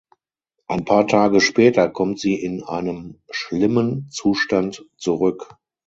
Ein 0.65 0.83
paar 0.83 1.05
Tage 1.05 1.39
später 1.39 1.87
kommt 1.87 2.19
sie 2.19 2.33
in 2.33 2.63
einem 2.63 3.21
schlimmen 3.29 4.09
Zustand 4.09 4.83
zurück. 4.97 5.57